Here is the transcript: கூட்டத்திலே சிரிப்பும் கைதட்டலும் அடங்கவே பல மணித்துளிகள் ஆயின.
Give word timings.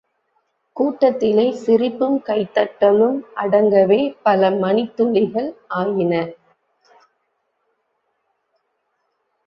கூட்டத்திலே 0.75 1.45
சிரிப்பும் 1.55 2.17
கைதட்டலும் 2.25 3.19
அடங்கவே 3.35 3.99
பல 4.23 4.49
மணித்துளிகள் 4.63 5.49
ஆயின. 5.77 6.13